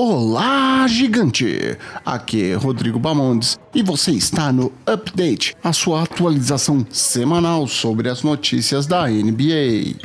[0.00, 1.76] Olá, gigante!
[2.06, 8.22] Aqui é Rodrigo Bamondes e você está no Update, a sua atualização semanal sobre as
[8.22, 9.96] notícias da NBA.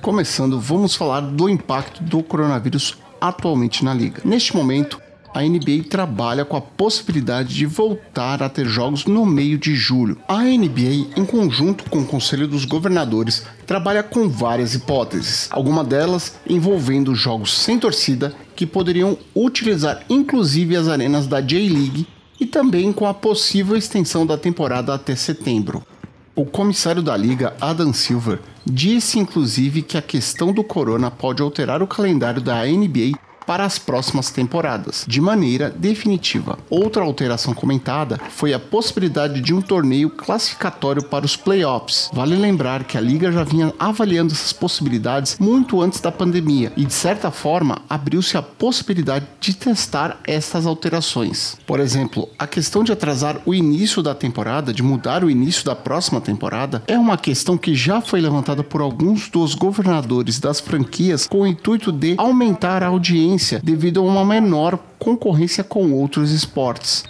[0.00, 4.22] Começando, vamos falar do impacto do coronavírus atualmente na liga.
[4.24, 5.02] Neste momento,
[5.38, 10.18] a NBA trabalha com a possibilidade de voltar a ter jogos no meio de julho.
[10.26, 16.34] A NBA, em conjunto com o Conselho dos Governadores, trabalha com várias hipóteses, algumas delas
[16.44, 22.08] envolvendo jogos sem torcida que poderiam utilizar inclusive as arenas da J-League
[22.40, 25.86] e também com a possível extensão da temporada até setembro.
[26.34, 31.80] O comissário da liga, Adam Silver, disse inclusive que a questão do corona pode alterar
[31.80, 36.58] o calendário da NBA para as próximas temporadas, de maneira definitiva.
[36.68, 42.10] Outra alteração comentada foi a possibilidade de um torneio classificatório para os playoffs.
[42.12, 46.84] Vale lembrar que a liga já vinha avaliando essas possibilidades muito antes da pandemia e,
[46.84, 51.56] de certa forma, abriu-se a possibilidade de testar estas alterações.
[51.66, 55.74] Por exemplo, a questão de atrasar o início da temporada, de mudar o início da
[55.74, 61.26] próxima temporada, é uma questão que já foi levantada por alguns dos governadores das franquias
[61.26, 67.04] com o intuito de aumentar a audiência devido a uma menor concorrência com outros esportes.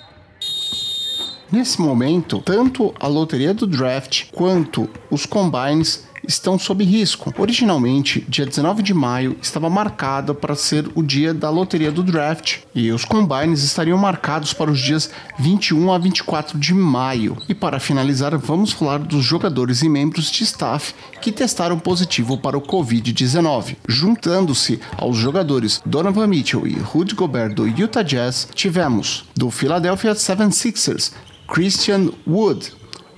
[1.51, 7.33] Nesse momento, tanto a loteria do draft quanto os combines estão sob risco.
[7.39, 12.59] Originalmente, dia 19 de maio estava marcado para ser o dia da loteria do draft
[12.75, 17.39] e os combines estariam marcados para os dias 21 a 24 de maio.
[17.49, 22.59] E para finalizar, vamos falar dos jogadores e membros de staff que testaram positivo para
[22.59, 23.77] o Covid-19.
[23.89, 31.13] Juntando-se aos jogadores Donovan Mitchell e Rudy Gobert do Utah Jazz, tivemos do Philadelphia 76ers
[31.47, 32.73] Christian Wood,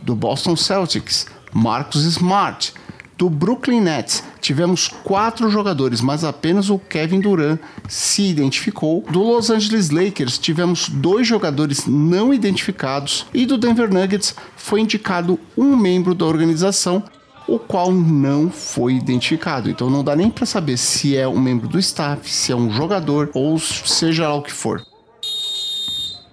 [0.05, 2.73] do Boston Celtics Marcus Smart,
[3.21, 9.05] do Brooklyn Nets, tivemos quatro jogadores, mas apenas o Kevin Durant se identificou.
[9.11, 13.27] Do Los Angeles Lakers, tivemos dois jogadores não identificados.
[13.35, 17.03] E do Denver Nuggets, foi indicado um membro da organização,
[17.47, 19.69] o qual não foi identificado.
[19.69, 22.71] Então não dá nem para saber se é um membro do staff, se é um
[22.71, 24.83] jogador ou seja lá o que for.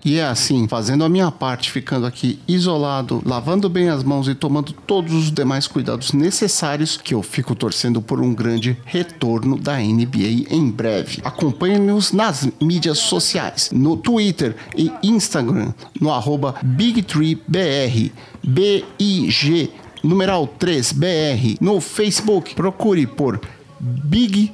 [0.08, 4.34] E é assim, fazendo a minha parte, ficando aqui isolado, lavando bem as mãos e
[4.34, 9.78] tomando todos os demais cuidados necessários, que eu fico torcendo por um grande retorno da
[9.78, 11.20] NBA em breve.
[11.26, 19.70] Acompanhe-nos nas mídias sociais, no Twitter e Instagram, no arroba BigTreeBR, B-I-G,
[20.02, 23.42] numeral 3BR, no Facebook, procure por
[23.78, 24.50] Big-3,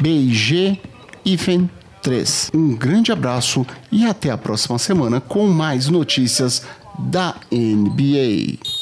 [0.00, 0.80] B-I-G,
[1.24, 1.68] hífen
[2.08, 2.52] 3.
[2.54, 6.62] Um grande abraço e até a próxima semana com mais notícias
[6.98, 8.77] da NBA.